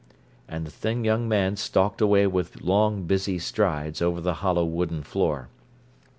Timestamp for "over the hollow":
4.01-4.65